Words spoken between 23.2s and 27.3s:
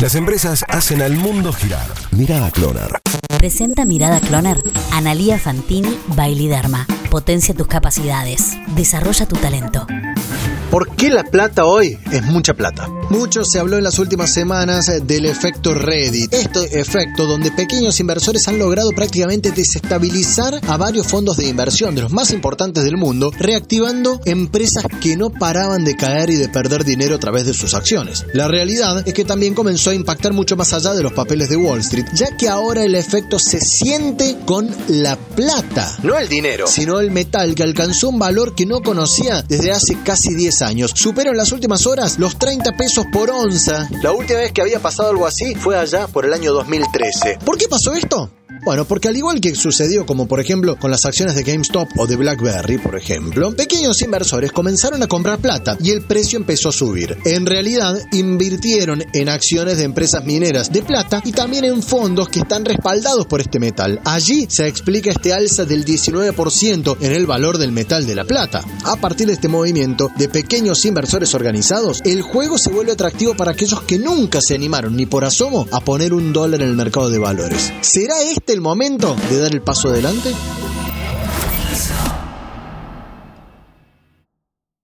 reactivando empresas que no paraban de caer y de perder dinero a